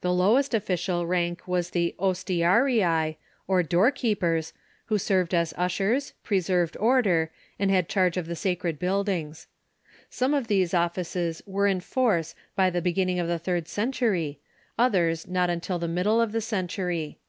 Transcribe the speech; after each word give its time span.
The 0.00 0.12
lowest 0.12 0.54
official 0.54 1.06
rank 1.06 1.46
was 1.46 1.70
the 1.70 1.94
ostiarii, 1.96 3.16
or 3.46 3.62
doorkeepers, 3.62 4.52
who 4.86 4.98
served 4.98 5.32
as 5.32 5.54
ushers, 5.56 6.14
preserved 6.24 6.76
order, 6.78 7.30
and 7.60 7.70
had 7.70 7.88
charge 7.88 8.16
of 8.16 8.26
the 8.26 8.34
sacred 8.34 8.80
buildings. 8.80 9.46
Some 10.10 10.34
of 10.34 10.48
these 10.48 10.74
offices 10.74 11.42
were 11.46 11.68
in 11.68 11.78
force 11.78 12.34
by 12.56 12.70
the 12.70 12.82
beginning 12.82 13.20
of 13.20 13.28
the 13.28 13.38
third 13.38 13.68
century, 13.68 14.40
others 14.76 15.28
not 15.28 15.48
until 15.48 15.78
the 15.78 15.86
middle 15.86 16.20
of 16.20 16.32
the 16.32 16.40
century. 16.40 17.20